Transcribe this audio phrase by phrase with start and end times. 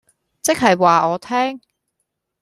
[0.41, 1.61] 即刻話我聽